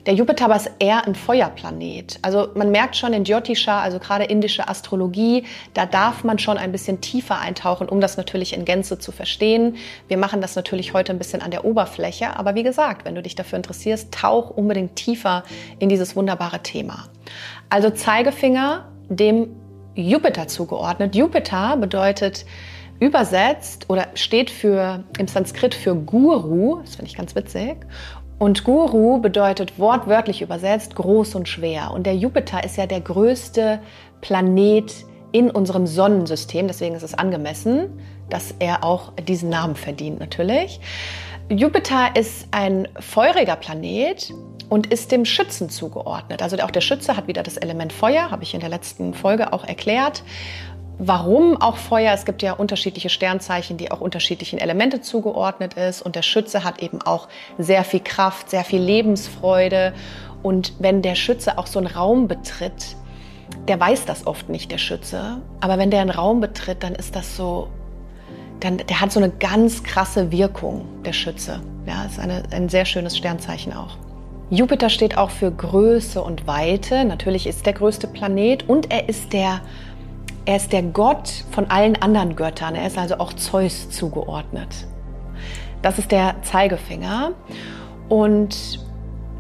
Der 0.09 0.15
Jupiter 0.15 0.51
ist 0.55 0.71
eher 0.79 1.05
ein 1.05 1.13
Feuerplanet. 1.13 2.17
Also 2.23 2.47
man 2.55 2.71
merkt 2.71 2.95
schon 2.95 3.13
in 3.13 3.25
Jyotisha, 3.25 3.79
also 3.79 3.99
gerade 3.99 4.23
indische 4.23 4.67
Astrologie, 4.67 5.43
da 5.75 5.85
darf 5.85 6.23
man 6.23 6.39
schon 6.39 6.57
ein 6.57 6.71
bisschen 6.71 6.99
tiefer 6.99 7.37
eintauchen, 7.37 7.87
um 7.87 8.01
das 8.01 8.17
natürlich 8.17 8.53
in 8.53 8.65
Gänze 8.65 8.97
zu 8.97 9.11
verstehen. 9.11 9.75
Wir 10.07 10.17
machen 10.17 10.41
das 10.41 10.55
natürlich 10.55 10.95
heute 10.95 11.11
ein 11.11 11.19
bisschen 11.19 11.43
an 11.43 11.51
der 11.51 11.63
Oberfläche, 11.63 12.35
aber 12.35 12.55
wie 12.55 12.63
gesagt, 12.63 13.05
wenn 13.05 13.13
du 13.13 13.21
dich 13.21 13.35
dafür 13.35 13.57
interessierst, 13.57 14.11
tauch 14.11 14.49
unbedingt 14.49 14.95
tiefer 14.95 15.43
in 15.77 15.89
dieses 15.89 16.15
wunderbare 16.15 16.63
Thema. 16.63 17.03
Also 17.69 17.91
Zeigefinger 17.91 18.87
dem 19.09 19.49
Jupiter 19.93 20.47
zugeordnet. 20.47 21.15
Jupiter 21.15 21.77
bedeutet 21.77 22.47
übersetzt 22.99 23.89
oder 23.89 24.07
steht 24.15 24.49
für 24.49 25.03
im 25.17 25.27
Sanskrit 25.27 25.73
für 25.73 25.95
Guru, 25.95 26.81
das 26.81 26.95
finde 26.95 27.11
ich 27.11 27.17
ganz 27.17 27.35
witzig, 27.35 27.77
und 28.39 28.63
Guru 28.63 29.19
bedeutet 29.19 29.77
wortwörtlich 29.77 30.41
übersetzt 30.41 30.95
groß 30.95 31.35
und 31.35 31.47
schwer. 31.47 31.91
Und 31.91 32.05
der 32.05 32.15
Jupiter 32.15 32.63
ist 32.63 32.77
ja 32.77 32.87
der 32.87 33.01
größte 33.01 33.79
Planet 34.21 35.05
in 35.31 35.51
unserem 35.51 35.85
Sonnensystem. 35.85 36.67
Deswegen 36.67 36.95
ist 36.95 37.03
es 37.03 37.13
angemessen, 37.13 38.01
dass 38.29 38.55
er 38.59 38.83
auch 38.83 39.11
diesen 39.27 39.49
Namen 39.49 39.75
verdient 39.75 40.19
natürlich. 40.19 40.79
Jupiter 41.49 42.15
ist 42.15 42.47
ein 42.51 42.87
feuriger 42.99 43.55
Planet 43.55 44.33
und 44.69 44.87
ist 44.87 45.11
dem 45.11 45.25
Schützen 45.25 45.69
zugeordnet. 45.69 46.41
Also 46.41 46.57
auch 46.59 46.71
der 46.71 46.81
Schütze 46.81 47.17
hat 47.17 47.27
wieder 47.27 47.43
das 47.43 47.57
Element 47.57 47.91
Feuer, 47.91 48.31
habe 48.31 48.43
ich 48.43 48.53
in 48.53 48.59
der 48.59 48.69
letzten 48.69 49.13
Folge 49.13 49.51
auch 49.51 49.65
erklärt. 49.65 50.23
Warum 51.01 51.61
auch 51.61 51.77
Feuer? 51.77 52.13
Es 52.13 52.25
gibt 52.25 52.41
ja 52.41 52.51
unterschiedliche 52.51 53.07
Sternzeichen, 53.07 53.77
die 53.77 53.89
auch 53.89 54.01
unterschiedlichen 54.01 54.59
Elemente 54.59 54.99
zugeordnet 54.99 55.75
ist. 55.75 56.01
Und 56.01 56.17
der 56.17 56.23
Schütze 56.23 56.65
hat 56.65 56.83
eben 56.83 57.01
auch 57.01 57.29
sehr 57.57 57.85
viel 57.85 58.01
Kraft, 58.01 58.49
sehr 58.49 58.65
viel 58.65 58.81
Lebensfreude. 58.81 59.93
Und 60.43 60.73
wenn 60.79 61.01
der 61.01 61.15
Schütze 61.15 61.57
auch 61.57 61.67
so 61.67 61.79
einen 61.79 61.87
Raum 61.87 62.27
betritt, 62.27 62.97
der 63.69 63.79
weiß 63.79 64.05
das 64.05 64.27
oft 64.27 64.49
nicht, 64.49 64.71
der 64.71 64.77
Schütze. 64.77 65.41
Aber 65.61 65.77
wenn 65.77 65.89
der 65.89 66.01
einen 66.01 66.09
Raum 66.09 66.41
betritt, 66.41 66.83
dann 66.83 66.95
ist 66.95 67.15
das 67.15 67.37
so, 67.37 67.69
dann, 68.59 68.77
der 68.77 68.99
hat 68.99 69.13
so 69.13 69.21
eine 69.21 69.29
ganz 69.29 69.83
krasse 69.83 70.33
Wirkung, 70.33 70.85
der 71.05 71.13
Schütze. 71.13 71.61
Ja, 71.87 72.03
ist 72.03 72.19
eine, 72.19 72.43
ein 72.51 72.67
sehr 72.67 72.83
schönes 72.83 73.17
Sternzeichen 73.17 73.71
auch. 73.71 73.97
Jupiter 74.49 74.89
steht 74.89 75.15
auch 75.15 75.29
für 75.29 75.51
Größe 75.51 76.21
und 76.21 76.45
Weite. 76.45 77.05
Natürlich 77.05 77.47
ist 77.47 77.65
der 77.65 77.73
größte 77.73 78.07
Planet 78.07 78.67
und 78.67 78.91
er 78.91 79.07
ist 79.07 79.31
der 79.31 79.61
er 80.45 80.55
ist 80.55 80.73
der 80.73 80.83
Gott 80.83 81.43
von 81.51 81.69
allen 81.69 82.01
anderen 82.01 82.35
Göttern. 82.35 82.75
Er 82.75 82.87
ist 82.87 82.97
also 82.97 83.15
auch 83.19 83.33
Zeus 83.33 83.89
zugeordnet. 83.89 84.87
Das 85.81 85.99
ist 85.99 86.11
der 86.11 86.35
Zeigefinger. 86.41 87.31
Und 88.09 88.79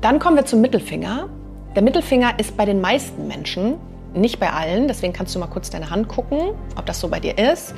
dann 0.01 0.19
kommen 0.19 0.37
wir 0.37 0.45
zum 0.45 0.61
Mittelfinger. 0.61 1.27
Der 1.75 1.83
Mittelfinger 1.83 2.39
ist 2.39 2.55
bei 2.57 2.65
den 2.65 2.81
meisten 2.81 3.27
Menschen, 3.27 3.75
nicht 4.13 4.39
bei 4.39 4.51
allen, 4.51 4.87
deswegen 4.87 5.13
kannst 5.13 5.35
du 5.35 5.39
mal 5.39 5.47
kurz 5.47 5.69
deine 5.69 5.89
Hand 5.89 6.07
gucken, 6.07 6.39
ob 6.75 6.85
das 6.85 6.99
so 6.99 7.09
bei 7.09 7.19
dir 7.19 7.37
ist, 7.37 7.75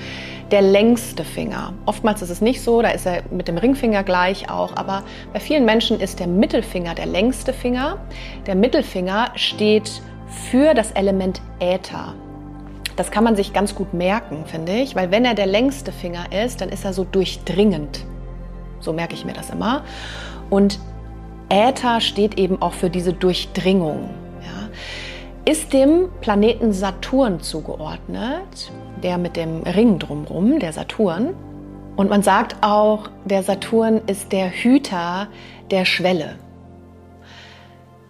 der 0.49 0.61
längste 0.61 1.23
Finger. 1.25 1.73
Oftmals 1.85 2.21
ist 2.21 2.29
es 2.29 2.39
nicht 2.39 2.61
so, 2.61 2.81
da 2.81 2.89
ist 2.89 3.05
er 3.05 3.23
mit 3.31 3.47
dem 3.47 3.57
Ringfinger 3.57 4.03
gleich 4.03 4.49
auch, 4.49 4.75
aber 4.77 5.03
bei 5.33 5.39
vielen 5.39 5.65
Menschen 5.65 5.99
ist 5.99 6.19
der 6.19 6.27
Mittelfinger 6.27 6.95
der 6.95 7.05
längste 7.05 7.51
Finger. 7.51 7.97
Der 8.45 8.55
Mittelfinger 8.55 9.31
steht 9.35 10.01
für 10.49 10.73
das 10.73 10.91
Element 10.91 11.41
Äther. 11.59 12.15
Das 12.95 13.11
kann 13.11 13.23
man 13.23 13.35
sich 13.35 13.53
ganz 13.53 13.75
gut 13.75 13.93
merken, 13.93 14.45
finde 14.45 14.73
ich, 14.73 14.95
weil 14.95 15.11
wenn 15.11 15.25
er 15.25 15.33
der 15.33 15.45
längste 15.45 15.91
Finger 15.91 16.25
ist, 16.31 16.61
dann 16.61 16.69
ist 16.69 16.85
er 16.85 16.93
so 16.93 17.03
durchdringend. 17.03 18.05
So 18.79 18.93
merke 18.93 19.13
ich 19.13 19.25
mir 19.25 19.33
das 19.33 19.49
immer. 19.49 19.83
Und 20.49 20.79
Äther 21.49 22.01
steht 22.01 22.37
eben 22.37 22.61
auch 22.61 22.73
für 22.73 22.89
diese 22.89 23.13
Durchdringung. 23.13 24.09
Ja. 24.41 25.51
Ist 25.51 25.73
dem 25.73 26.09
Planeten 26.21 26.73
Saturn 26.73 27.41
zugeordnet, 27.41 28.71
der 29.03 29.17
mit 29.17 29.35
dem 29.35 29.63
Ring 29.63 29.99
drumrum, 29.99 30.59
der 30.59 30.73
Saturn. 30.73 31.33
Und 31.95 32.09
man 32.09 32.23
sagt 32.23 32.55
auch, 32.61 33.09
der 33.25 33.43
Saturn 33.43 34.01
ist 34.07 34.31
der 34.31 34.49
Hüter 34.49 35.27
der 35.71 35.85
Schwelle. 35.85 36.35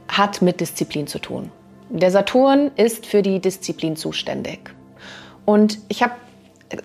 Hat 0.07 0.41
mit 0.41 0.59
Disziplin 0.61 1.07
zu 1.07 1.19
tun. 1.19 1.51
Der 1.93 2.09
Saturn 2.09 2.71
ist 2.77 3.05
für 3.05 3.21
die 3.21 3.39
Disziplin 3.39 3.97
zuständig. 3.97 4.73
Und 5.45 5.79
ich 5.89 6.01
habe 6.01 6.13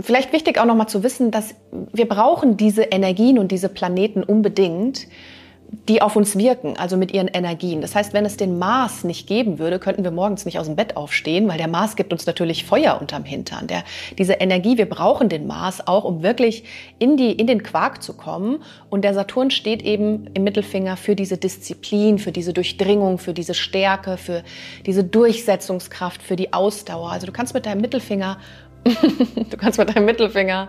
vielleicht 0.01 0.33
wichtig 0.33 0.59
auch 0.59 0.65
noch 0.65 0.75
mal 0.75 0.89
zu 0.89 1.05
wissen, 1.05 1.31
dass 1.31 1.55
wir 1.93 2.09
brauchen 2.09 2.57
diese 2.57 2.83
Energien 2.83 3.39
und 3.39 3.53
diese 3.53 3.69
Planeten 3.69 4.25
unbedingt, 4.25 5.07
die 5.89 6.03
auf 6.03 6.17
uns 6.17 6.37
wirken, 6.37 6.77
also 6.77 6.97
mit 6.97 7.13
ihren 7.13 7.29
Energien. 7.29 7.81
Das 7.81 7.95
heißt, 7.95 8.13
wenn 8.13 8.25
es 8.25 8.37
den 8.37 8.59
Mars 8.59 9.05
nicht 9.05 9.27
geben 9.27 9.59
würde, 9.59 9.79
könnten 9.79 10.05
wir 10.05 10.11
morgens 10.11 10.45
nicht 10.45 10.59
aus 10.59 10.67
dem 10.67 10.77
Bett 10.77 10.97
aufstehen, 10.97 11.49
weil 11.49 11.59
der 11.59 11.69
Mars 11.69 11.97
gibt 11.97 12.13
uns 12.13 12.27
natürlich 12.27 12.65
Feuer 12.65 12.99
unterm 13.01 13.25
Hintern. 13.25 13.67
Der, 13.67 13.85
diese 14.19 14.35
Energie, 14.35 14.79
wir 14.79 14.89
brauchen 14.89 15.29
den 15.29 15.47
Mars 15.47 15.87
auch, 15.87 16.05
um 16.05 16.23
wirklich 16.23 16.65
in, 16.99 17.17
die, 17.17 17.33
in 17.33 17.47
den 17.47 17.63
Quark 17.63 18.03
zu 18.03 18.15
kommen. 18.15 18.63
Und 18.91 19.03
der 19.03 19.15
Saturn 19.15 19.51
steht 19.51 19.83
eben 19.83 20.29
im 20.35 20.45
Mittelfinger 20.45 20.97
für 20.97 21.17
diese 21.17 21.37
Disziplin, 21.37 22.19
für 22.19 22.33
diese 22.33 22.53
Durchdringung, 22.53 23.19
für 23.19 23.33
diese 23.33 23.55
Stärke, 23.55 24.17
für 24.17 24.43
diese 24.87 25.05
Durchsetzungskraft, 25.05 26.23
für 26.23 26.37
die 26.37 26.53
Ausdauer. 26.53 27.11
Also 27.11 27.27
du 27.27 27.33
kannst 27.33 27.55
mit 27.55 27.67
deinem 27.67 27.81
Mittelfinger 27.81 28.39
du 29.51 29.57
kannst 29.57 29.79
mit 29.79 29.95
deinem 29.95 30.05
Mittelfinger 30.05 30.69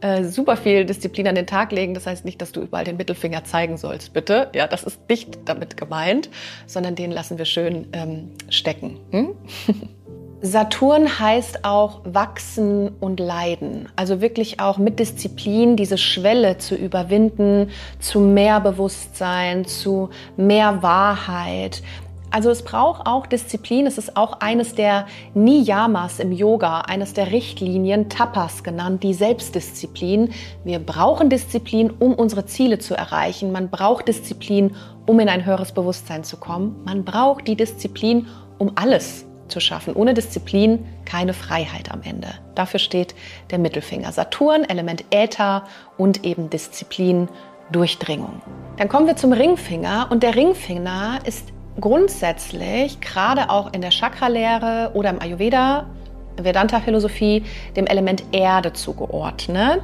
äh, 0.00 0.24
super 0.24 0.56
viel 0.56 0.84
Disziplin 0.84 1.28
an 1.28 1.34
den 1.34 1.46
Tag 1.46 1.72
legen. 1.72 1.94
Das 1.94 2.06
heißt 2.06 2.24
nicht, 2.24 2.40
dass 2.40 2.52
du 2.52 2.60
überall 2.60 2.84
den 2.84 2.96
Mittelfinger 2.96 3.44
zeigen 3.44 3.76
sollst, 3.76 4.12
bitte. 4.12 4.48
Ja, 4.54 4.66
das 4.66 4.82
ist 4.82 5.00
nicht 5.08 5.38
damit 5.44 5.76
gemeint, 5.76 6.30
sondern 6.66 6.94
den 6.94 7.10
lassen 7.10 7.38
wir 7.38 7.44
schön 7.44 7.88
ähm, 7.92 8.30
stecken. 8.48 8.98
Hm? 9.10 9.34
Saturn 10.42 11.20
heißt 11.20 11.66
auch 11.66 12.00
wachsen 12.04 12.88
und 13.00 13.20
leiden. 13.20 13.90
Also 13.94 14.22
wirklich 14.22 14.58
auch 14.58 14.78
mit 14.78 14.98
Disziplin 14.98 15.76
diese 15.76 15.98
Schwelle 15.98 16.56
zu 16.56 16.74
überwinden 16.74 17.70
zu 17.98 18.20
mehr 18.20 18.60
Bewusstsein, 18.60 19.66
zu 19.66 20.08
mehr 20.38 20.82
Wahrheit, 20.82 21.82
also 22.30 22.50
es 22.50 22.62
braucht 22.62 23.06
auch 23.06 23.26
Disziplin. 23.26 23.86
Es 23.86 23.98
ist 23.98 24.16
auch 24.16 24.40
eines 24.40 24.74
der 24.74 25.06
Niyamas 25.34 26.20
im 26.20 26.32
Yoga, 26.32 26.80
eines 26.82 27.12
der 27.12 27.32
Richtlinien, 27.32 28.08
Tapas 28.08 28.62
genannt, 28.62 29.02
die 29.02 29.14
Selbstdisziplin. 29.14 30.32
Wir 30.64 30.78
brauchen 30.78 31.28
Disziplin, 31.28 31.90
um 31.90 32.14
unsere 32.14 32.46
Ziele 32.46 32.78
zu 32.78 32.94
erreichen. 32.94 33.50
Man 33.50 33.68
braucht 33.68 34.06
Disziplin, 34.08 34.76
um 35.06 35.18
in 35.18 35.28
ein 35.28 35.44
höheres 35.44 35.72
Bewusstsein 35.72 36.22
zu 36.22 36.36
kommen. 36.36 36.76
Man 36.84 37.04
braucht 37.04 37.48
die 37.48 37.56
Disziplin, 37.56 38.28
um 38.58 38.72
alles 38.76 39.26
zu 39.48 39.58
schaffen. 39.58 39.94
Ohne 39.94 40.14
Disziplin 40.14 40.86
keine 41.04 41.34
Freiheit 41.34 41.90
am 41.90 42.02
Ende. 42.02 42.28
Dafür 42.54 42.78
steht 42.78 43.16
der 43.50 43.58
Mittelfinger. 43.58 44.12
Saturn, 44.12 44.62
Element 44.62 45.04
Äther 45.10 45.64
und 45.98 46.24
eben 46.24 46.48
Disziplin, 46.48 47.28
Durchdringung. 47.72 48.40
Dann 48.76 48.88
kommen 48.88 49.08
wir 49.08 49.16
zum 49.16 49.32
Ringfinger 49.32 50.08
und 50.10 50.22
der 50.22 50.36
Ringfinger 50.36 51.18
ist 51.24 51.52
grundsätzlich, 51.80 53.00
gerade 53.00 53.50
auch 53.50 53.72
in 53.72 53.80
der 53.80 53.90
Chakra-Lehre 53.90 54.92
oder 54.94 55.10
im 55.10 55.20
Ayurveda, 55.20 55.86
Vedanta-Philosophie, 56.44 57.44
dem 57.76 57.86
Element 57.86 58.24
Erde 58.32 58.72
zugeordnet. 58.72 59.82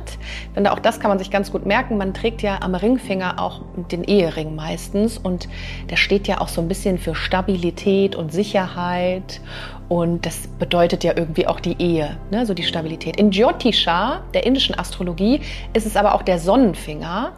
Finde, 0.55 0.73
auch 0.73 0.79
das 0.79 1.01
kann 1.01 1.09
man 1.09 1.19
sich 1.19 1.31
ganz 1.31 1.53
gut 1.53 1.67
merken. 1.67 1.97
Man 1.97 2.15
trägt 2.15 2.43
ja 2.43 2.59
am 2.61 2.75
Ringfinger 2.75 3.41
auch 3.41 3.63
den 3.91 4.05
Ehering 4.05 4.55
meistens 4.55 5.19
und 5.19 5.49
der 5.91 5.97
steht 5.97 6.29
ja 6.29 6.41
auch 6.41 6.49
so 6.49 6.61
ein 6.61 6.69
bisschen 6.69 6.99
für 6.99 7.15
Stabilität 7.15 8.17
und 8.17 8.33
Sicherheit 8.33 9.41
und 9.89 10.27
das 10.27 10.49
bedeutet 10.59 11.05
ja 11.05 11.13
irgendwie 11.17 11.47
auch 11.47 11.61
die 11.61 11.81
Ehe, 11.81 12.17
ne? 12.31 12.45
so 12.45 12.55
die 12.55 12.65
Stabilität. 12.65 13.17
In 13.19 13.31
Jyotisha, 13.31 14.23
der 14.35 14.45
indischen 14.45 14.77
Astrologie, 14.77 15.41
ist 15.75 15.87
es 15.87 15.97
aber 15.97 16.15
auch 16.15 16.23
der 16.23 16.39
Sonnenfinger 16.39 17.33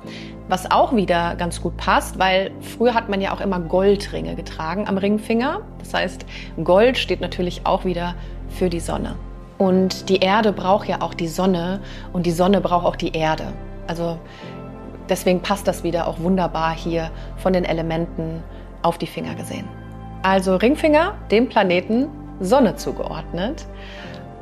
was 0.49 0.71
auch 0.71 0.97
wieder 0.97 1.35
ganz 1.37 1.61
gut 1.61 1.77
passt, 1.77 2.19
weil 2.19 2.51
früher 2.61 2.95
hat 2.95 3.09
man 3.09 3.21
ja 3.21 3.33
auch 3.33 3.41
immer 3.41 3.61
Goldringe 3.61 4.35
getragen 4.35 4.89
am 4.89 4.97
Ringfinger. 4.99 5.61
Das 5.79 5.95
heißt, 5.95 6.25
Gold 6.65 6.97
steht 6.97 7.21
natürlich 7.21 7.61
auch 7.65 7.85
wieder 7.85 8.15
für 8.49 8.69
die 8.69 8.81
Sonne. 8.81 9.15
Und 9.59 10.09
die 10.09 10.19
Erde 10.19 10.53
braucht 10.53 10.89
ja 10.89 11.01
auch 11.01 11.15
die 11.15 11.29
Sonne 11.29 11.81
und 12.13 12.27
die 12.27 12.31
Sonne 12.31 12.61
braucht 12.61 12.87
auch 12.87 12.97
die 12.97 13.17
Erde. 13.17 13.53
Also 13.87 14.19
deswegen 15.09 15.41
passt 15.41 15.67
das 15.67 15.83
wieder 15.83 16.07
auch 16.07 16.21
wunderbar 16.21 16.75
hier 16.75 17.11
von 17.37 17.53
den 17.53 17.65
Elementen 17.65 18.43
auf 18.83 18.99
die 18.99 19.07
Finger 19.07 19.35
gesehen. 19.35 19.67
Also 20.23 20.57
Ringfinger, 20.57 21.15
dem 21.31 21.49
Planeten 21.49 22.09
Sonne 22.41 22.77
zugeordnet. 22.77 23.67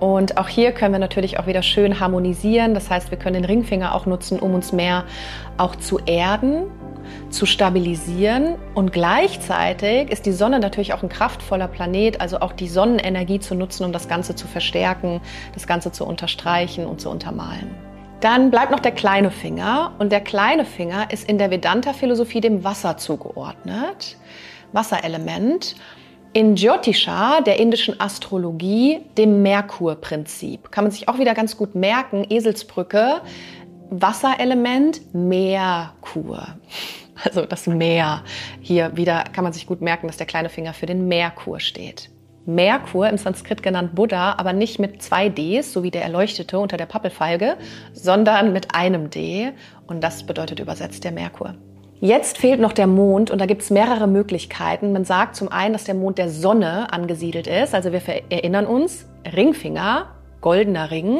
Und 0.00 0.36
auch 0.36 0.48
hier 0.48 0.72
können 0.72 0.92
wir 0.92 0.98
natürlich 0.98 1.38
auch 1.38 1.46
wieder 1.46 1.62
schön 1.62 2.00
harmonisieren. 2.00 2.74
Das 2.74 2.90
heißt, 2.90 3.10
wir 3.10 3.18
können 3.18 3.34
den 3.34 3.44
Ringfinger 3.46 3.94
auch 3.94 4.04
nutzen, 4.04 4.38
um 4.38 4.52
uns 4.52 4.72
mehr 4.72 5.04
auch 5.56 5.76
zu 5.76 5.98
erden, 6.04 6.64
zu 7.30 7.46
stabilisieren. 7.46 8.56
Und 8.74 8.92
gleichzeitig 8.92 10.10
ist 10.10 10.26
die 10.26 10.32
Sonne 10.32 10.60
natürlich 10.60 10.92
auch 10.92 11.02
ein 11.02 11.08
kraftvoller 11.08 11.68
Planet, 11.68 12.20
also 12.20 12.40
auch 12.40 12.52
die 12.52 12.68
Sonnenenergie 12.68 13.40
zu 13.40 13.54
nutzen, 13.54 13.84
um 13.84 13.92
das 13.92 14.08
Ganze 14.08 14.34
zu 14.34 14.46
verstärken, 14.46 15.20
das 15.54 15.66
Ganze 15.66 15.92
zu 15.92 16.04
unterstreichen 16.04 16.86
und 16.86 17.00
zu 17.00 17.10
untermalen. 17.10 17.70
Dann 18.20 18.50
bleibt 18.50 18.70
noch 18.70 18.80
der 18.80 18.92
kleine 18.92 19.30
Finger. 19.30 19.92
Und 19.98 20.10
der 20.10 20.20
kleine 20.20 20.64
Finger 20.64 21.10
ist 21.10 21.28
in 21.28 21.38
der 21.38 21.50
Vedanta-Philosophie 21.50 22.40
dem 22.40 22.64
Wasser 22.64 22.96
zugeordnet. 22.96 24.16
Wasserelement 24.72 25.76
in 26.32 26.54
Jyotisha, 26.54 27.40
der 27.40 27.58
indischen 27.58 27.98
Astrologie, 27.98 29.00
dem 29.16 29.42
Merkur-Prinzip. 29.42 30.70
Kann 30.70 30.84
man 30.84 30.90
sich 30.90 31.08
auch 31.08 31.18
wieder 31.18 31.32
ganz 31.32 31.56
gut 31.56 31.74
merken, 31.74 32.26
Eselsbrücke, 32.28 33.22
Wasserelement, 33.90 35.00
Merkur. 35.14 36.48
Also 37.24 37.46
das 37.46 37.66
Meer. 37.66 38.22
Hier 38.60 38.96
wieder 38.96 39.24
kann 39.32 39.44
man 39.44 39.52
sich 39.52 39.66
gut 39.66 39.80
merken, 39.80 40.06
dass 40.06 40.18
der 40.18 40.26
kleine 40.26 40.50
Finger 40.50 40.74
für 40.74 40.86
den 40.86 41.08
Merkur 41.08 41.60
steht. 41.60 42.10
Merkur, 42.44 43.08
im 43.08 43.16
Sanskrit 43.16 43.62
genannt 43.62 43.94
Buddha, 43.94 44.34
aber 44.38 44.52
nicht 44.52 44.78
mit 44.78 45.02
zwei 45.02 45.28
Ds, 45.28 45.72
so 45.72 45.82
wie 45.82 45.90
der 45.90 46.02
Erleuchtete 46.02 46.58
unter 46.58 46.76
der 46.76 46.86
Pappelfeige, 46.86 47.56
sondern 47.92 48.52
mit 48.52 48.74
einem 48.74 49.10
D. 49.10 49.52
Und 49.86 50.04
das 50.04 50.24
bedeutet 50.24 50.60
übersetzt 50.60 51.04
der 51.04 51.12
Merkur. 51.12 51.54
Jetzt 51.98 52.36
fehlt 52.38 52.60
noch 52.60 52.72
der 52.72 52.86
Mond 52.86 53.30
und 53.30 53.40
da 53.40 53.46
gibt 53.46 53.62
es 53.62 53.70
mehrere 53.70 54.06
Möglichkeiten. 54.06 54.92
Man 54.92 55.04
sagt 55.04 55.34
zum 55.34 55.50
einen, 55.50 55.72
dass 55.72 55.84
der 55.84 55.94
Mond 55.94 56.18
der 56.18 56.28
Sonne 56.28 56.92
angesiedelt 56.92 57.46
ist. 57.46 57.74
Also 57.74 57.90
wir 57.90 58.02
erinnern 58.28 58.66
uns, 58.66 59.06
Ringfinger, 59.34 60.06
goldener 60.42 60.90
Ring. 60.90 61.18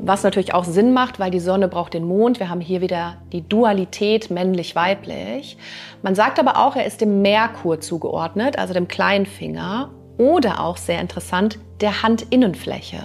Was 0.00 0.22
natürlich 0.22 0.54
auch 0.54 0.64
Sinn 0.64 0.92
macht, 0.92 1.18
weil 1.18 1.32
die 1.32 1.40
Sonne 1.40 1.66
braucht 1.66 1.92
den 1.92 2.04
Mond. 2.04 2.38
Wir 2.38 2.48
haben 2.48 2.60
hier 2.60 2.80
wieder 2.80 3.16
die 3.32 3.46
Dualität 3.46 4.30
männlich-weiblich. 4.30 5.58
Man 6.02 6.14
sagt 6.14 6.38
aber 6.38 6.56
auch, 6.56 6.76
er 6.76 6.86
ist 6.86 7.00
dem 7.00 7.20
Merkur 7.20 7.80
zugeordnet, 7.80 8.58
also 8.58 8.74
dem 8.74 8.86
kleinen 8.86 9.26
Finger. 9.26 9.90
Oder 10.16 10.60
auch 10.64 10.76
sehr 10.76 11.00
interessant, 11.00 11.58
der 11.80 12.02
Handinnenfläche. 12.02 12.98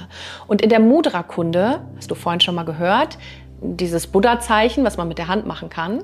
Und 0.48 0.62
in 0.62 0.70
der 0.70 0.80
Mudra-Kunde, 0.80 1.82
hast 1.96 2.12
du 2.12 2.16
vorhin 2.16 2.42
schon 2.42 2.56
mal 2.56 2.64
gehört, 2.64 3.18
dieses 3.62 4.08
Buddha-Zeichen, 4.08 4.84
was 4.84 4.98
man 4.98 5.08
mit 5.08 5.18
der 5.18 5.28
Hand 5.28 5.46
machen 5.48 5.70
kann, 5.70 6.04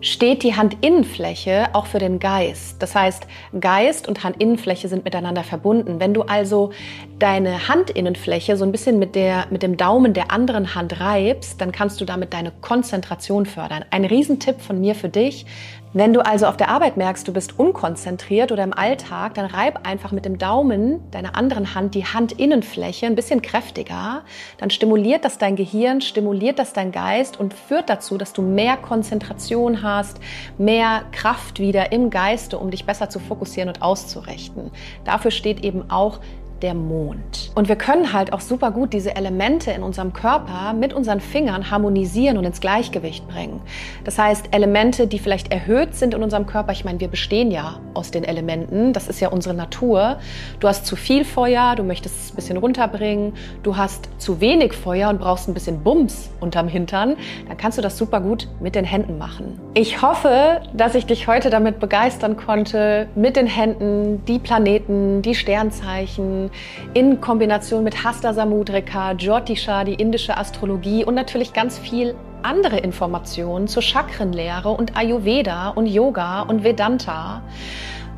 steht 0.00 0.42
die 0.42 0.54
Handinnenfläche 0.54 1.68
auch 1.72 1.86
für 1.86 1.98
den 1.98 2.18
Geist. 2.18 2.82
Das 2.82 2.94
heißt, 2.94 3.26
Geist 3.58 4.08
und 4.08 4.22
Handinnenfläche 4.24 4.88
sind 4.88 5.04
miteinander 5.04 5.42
verbunden. 5.42 6.00
Wenn 6.00 6.12
du 6.12 6.22
also 6.22 6.70
deine 7.18 7.68
Handinnenfläche 7.68 8.56
so 8.56 8.64
ein 8.64 8.72
bisschen 8.72 8.98
mit, 8.98 9.14
der, 9.14 9.46
mit 9.50 9.62
dem 9.62 9.76
Daumen 9.76 10.12
der 10.12 10.30
anderen 10.30 10.74
Hand 10.74 11.00
reibst, 11.00 11.60
dann 11.60 11.72
kannst 11.72 12.00
du 12.00 12.04
damit 12.04 12.34
deine 12.34 12.52
Konzentration 12.60 13.46
fördern. 13.46 13.84
Ein 13.90 14.04
Riesentipp 14.04 14.60
von 14.60 14.80
mir 14.80 14.94
für 14.94 15.08
dich, 15.08 15.46
wenn 15.92 16.12
du 16.12 16.24
also 16.24 16.46
auf 16.46 16.56
der 16.56 16.68
Arbeit 16.68 16.96
merkst, 16.96 17.26
du 17.26 17.32
bist 17.32 17.58
unkonzentriert 17.58 18.52
oder 18.52 18.64
im 18.64 18.74
Alltag, 18.74 19.34
dann 19.34 19.46
reib 19.46 19.86
einfach 19.86 20.12
mit 20.12 20.24
dem 20.24 20.36
Daumen 20.36 21.00
deiner 21.10 21.36
anderen 21.36 21.74
Hand 21.74 21.94
die 21.94 22.04
Handinnenfläche 22.04 23.06
ein 23.06 23.14
bisschen 23.14 23.40
kräftiger. 23.40 24.22
Dann 24.58 24.70
stimuliert 24.70 25.24
das 25.24 25.38
dein 25.38 25.56
Gehirn, 25.56 26.00
stimuliert 26.02 26.58
das 26.58 26.72
dein 26.72 26.92
Geist 26.92 27.40
und 27.40 27.54
führt 27.54 27.88
dazu, 27.88 28.18
dass 28.18 28.32
du 28.32 28.42
mehr 28.42 28.76
Konzentration 28.76 29.82
hast, 29.82 30.20
mehr 30.58 31.04
Kraft 31.12 31.60
wieder 31.60 31.92
im 31.92 32.10
Geiste, 32.10 32.58
um 32.58 32.70
dich 32.70 32.84
besser 32.84 33.08
zu 33.08 33.18
fokussieren 33.18 33.68
und 33.68 33.80
auszurichten. 33.80 34.70
Dafür 35.04 35.30
steht 35.30 35.64
eben 35.64 35.90
auch 35.90 36.20
der 36.62 36.74
Mond. 36.74 37.50
Und 37.54 37.68
wir 37.68 37.76
können 37.76 38.12
halt 38.12 38.32
auch 38.32 38.40
super 38.40 38.70
gut 38.70 38.92
diese 38.92 39.14
Elemente 39.14 39.70
in 39.70 39.82
unserem 39.82 40.12
Körper 40.12 40.72
mit 40.72 40.92
unseren 40.92 41.20
Fingern 41.20 41.70
harmonisieren 41.70 42.38
und 42.38 42.44
ins 42.44 42.60
Gleichgewicht 42.60 43.28
bringen. 43.28 43.60
Das 44.04 44.18
heißt, 44.18 44.48
Elemente, 44.52 45.06
die 45.06 45.18
vielleicht 45.18 45.52
erhöht 45.52 45.94
sind 45.94 46.14
in 46.14 46.22
unserem 46.22 46.46
Körper, 46.46 46.72
ich 46.72 46.84
meine, 46.84 47.00
wir 47.00 47.08
bestehen 47.08 47.50
ja 47.50 47.80
aus 47.94 48.10
den 48.10 48.24
Elementen, 48.24 48.92
das 48.92 49.08
ist 49.08 49.20
ja 49.20 49.28
unsere 49.28 49.54
Natur. 49.54 50.18
Du 50.60 50.68
hast 50.68 50.86
zu 50.86 50.96
viel 50.96 51.24
Feuer, 51.24 51.74
du 51.76 51.82
möchtest 51.82 52.16
es 52.16 52.32
ein 52.32 52.36
bisschen 52.36 52.56
runterbringen, 52.56 53.34
du 53.62 53.76
hast 53.76 54.08
zu 54.18 54.40
wenig 54.40 54.72
Feuer 54.72 55.10
und 55.10 55.20
brauchst 55.20 55.48
ein 55.48 55.54
bisschen 55.54 55.82
Bums 55.82 56.30
unterm 56.40 56.68
Hintern, 56.68 57.16
dann 57.48 57.56
kannst 57.56 57.78
du 57.78 57.82
das 57.82 57.98
super 57.98 58.20
gut 58.20 58.48
mit 58.60 58.74
den 58.74 58.84
Händen 58.84 59.18
machen. 59.18 59.65
Ich 59.78 60.00
hoffe, 60.00 60.62
dass 60.72 60.94
ich 60.94 61.04
dich 61.04 61.28
heute 61.28 61.50
damit 61.50 61.80
begeistern 61.80 62.38
konnte, 62.38 63.10
mit 63.14 63.36
den 63.36 63.46
Händen 63.46 64.24
die 64.24 64.38
Planeten, 64.38 65.20
die 65.20 65.34
Sternzeichen, 65.34 66.50
in 66.94 67.20
Kombination 67.20 67.84
mit 67.84 68.02
Hasta 68.02 68.32
Samudrika, 68.32 69.12
Jyotisha, 69.12 69.84
die 69.84 69.92
indische 69.92 70.38
Astrologie 70.38 71.04
und 71.04 71.14
natürlich 71.14 71.52
ganz 71.52 71.78
viel 71.78 72.14
andere 72.42 72.78
Informationen 72.78 73.68
zur 73.68 73.82
Chakrenlehre 73.82 74.70
und 74.70 74.96
Ayurveda 74.96 75.68
und 75.68 75.84
Yoga 75.84 76.40
und 76.40 76.64
Vedanta. 76.64 77.42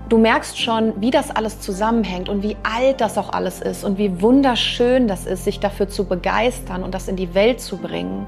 Du 0.09 0.17
merkst 0.17 0.59
schon, 0.59 0.95
wie 1.03 1.11
das 1.11 1.31
alles 1.31 1.61
zusammenhängt 1.61 2.31
und 2.31 2.43
wie 2.43 2.57
alt 2.63 3.03
das 3.03 3.19
auch 3.19 3.31
alles 3.31 3.61
ist 3.61 3.85
und 3.85 3.99
wie 3.99 4.23
wunderschön 4.23 5.07
das 5.07 5.27
ist, 5.27 5.45
sich 5.45 5.61
dafür 5.61 5.91
zu 5.91 6.05
begeistern 6.07 6.83
und 6.83 6.95
das 6.95 7.09
in 7.09 7.17
die 7.17 7.35
Welt 7.35 7.61
zu 7.61 7.77
bringen. 7.77 8.27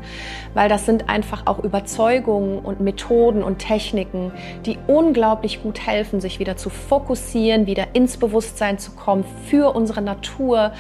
Weil 0.52 0.68
das 0.68 0.84
sind 0.84 1.08
einfach 1.08 1.46
auch 1.46 1.58
Überzeugungen 1.60 2.58
und 2.58 2.80
Methoden 2.80 3.42
und 3.42 3.60
Techniken, 3.60 4.30
die 4.66 4.76
unglaublich 4.88 5.62
gut 5.62 5.80
helfen, 5.80 6.20
sich 6.20 6.38
wieder 6.38 6.58
zu 6.58 6.68
fokussieren, 6.68 7.64
wieder 7.64 7.86
ins 7.94 8.18
Bewusstsein 8.18 8.78
zu 8.78 8.90
kommen 8.90 9.24
für 9.46 9.74
unsere 9.74 10.02
Natur, 10.02 10.72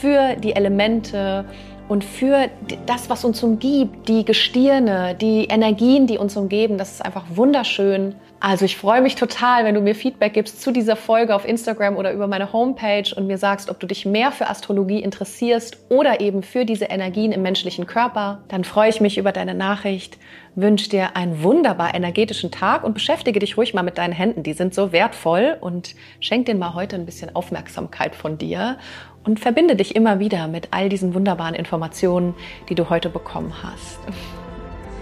für 0.00 0.36
die 0.36 0.56
Elemente 0.56 1.44
und 1.88 2.02
für 2.02 2.48
das, 2.86 3.10
was 3.10 3.24
uns 3.24 3.42
umgibt, 3.42 4.08
die 4.08 4.24
Gestirne, 4.24 5.14
die 5.14 5.44
Energien, 5.44 6.06
die 6.06 6.16
uns 6.16 6.34
umgeben. 6.36 6.78
Das 6.78 6.92
ist 6.92 7.04
einfach 7.04 7.24
wunderschön. 7.34 8.14
Also 8.48 8.64
ich 8.64 8.76
freue 8.76 9.00
mich 9.00 9.16
total, 9.16 9.64
wenn 9.64 9.74
du 9.74 9.80
mir 9.80 9.96
Feedback 9.96 10.34
gibst 10.34 10.62
zu 10.62 10.70
dieser 10.70 10.94
Folge 10.94 11.34
auf 11.34 11.44
Instagram 11.44 11.96
oder 11.96 12.12
über 12.12 12.28
meine 12.28 12.52
Homepage 12.52 13.12
und 13.16 13.26
mir 13.26 13.38
sagst, 13.38 13.68
ob 13.68 13.80
du 13.80 13.88
dich 13.88 14.06
mehr 14.06 14.30
für 14.30 14.48
Astrologie 14.48 15.02
interessierst 15.02 15.78
oder 15.88 16.20
eben 16.20 16.44
für 16.44 16.64
diese 16.64 16.84
Energien 16.84 17.32
im 17.32 17.42
menschlichen 17.42 17.88
Körper. 17.88 18.44
Dann 18.46 18.62
freue 18.62 18.88
ich 18.88 19.00
mich 19.00 19.18
über 19.18 19.32
deine 19.32 19.54
Nachricht, 19.54 20.16
wünsche 20.54 20.88
dir 20.88 21.16
einen 21.16 21.42
wunderbar 21.42 21.92
energetischen 21.92 22.52
Tag 22.52 22.84
und 22.84 22.94
beschäftige 22.94 23.40
dich 23.40 23.56
ruhig 23.56 23.74
mal 23.74 23.82
mit 23.82 23.98
deinen 23.98 24.12
Händen. 24.12 24.44
Die 24.44 24.52
sind 24.52 24.74
so 24.74 24.92
wertvoll 24.92 25.56
und 25.60 25.96
schenk 26.20 26.46
denen 26.46 26.60
mal 26.60 26.74
heute 26.74 26.94
ein 26.94 27.04
bisschen 27.04 27.34
Aufmerksamkeit 27.34 28.14
von 28.14 28.38
dir 28.38 28.78
und 29.24 29.40
verbinde 29.40 29.74
dich 29.74 29.96
immer 29.96 30.20
wieder 30.20 30.46
mit 30.46 30.68
all 30.70 30.88
diesen 30.88 31.14
wunderbaren 31.14 31.56
Informationen, 31.56 32.32
die 32.68 32.76
du 32.76 32.90
heute 32.90 33.08
bekommen 33.08 33.52
hast. 33.64 33.98